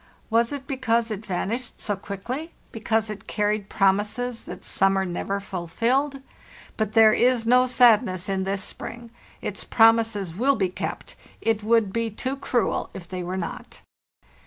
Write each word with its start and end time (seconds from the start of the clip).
Was 0.31 0.51
it 0.51 0.65
because 0.65 1.11
it 1.11 1.27
vanished 1.27 1.79
so 1.79 1.95
quickly, 1.95 2.53
because 2.71 3.11
it 3.11 3.27
carried 3.27 3.69
promises 3.69 4.45
that 4.45 4.65
summer 4.65 5.05
never 5.05 5.39
fulfilled? 5.39 6.21
But 6.75 6.93
there 6.93 7.13
is 7.13 7.45
no 7.45 7.67
sadness 7.67 8.27
in 8.27 8.43
this 8.43 8.63
spring; 8.63 9.11
its 9.43 9.63
promises 9.63 10.35
will 10.35 10.55
be 10.55 10.69
kept; 10.69 11.15
it 11.39 11.61
would 11.63 11.93
be 11.93 12.09
too 12.09 12.35
cruel 12.35 12.89
if 12.95 13.07
they 13.07 13.21
were 13.21 13.37
not." 13.37 13.81